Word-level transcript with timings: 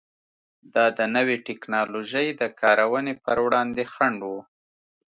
دا 0.73 0.85
د 0.97 0.99
نوې 1.15 1.37
ټکنالوژۍ 1.47 2.27
د 2.41 2.43
کارونې 2.61 3.13
پر 3.23 3.37
وړاندې 3.45 3.83
خنډ 3.93 4.19
و. 4.31 4.33